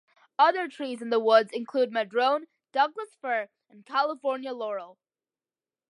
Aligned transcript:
Other 0.39 0.67
trees 0.67 0.99
in 1.03 1.11
the 1.11 1.19
woods 1.19 1.51
include 1.51 1.91
madrone, 1.91 2.47
Douglas 2.71 3.13
fir, 3.21 3.49
and 3.69 3.85
California 3.85 4.51
laurel. 4.51 4.97